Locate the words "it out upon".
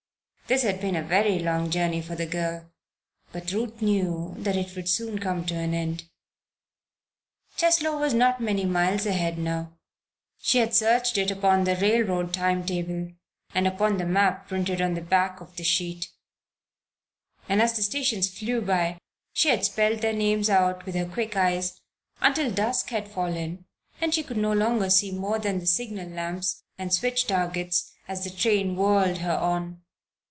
11.17-11.63